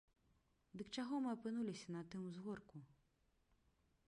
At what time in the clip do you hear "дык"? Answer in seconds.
0.79-0.87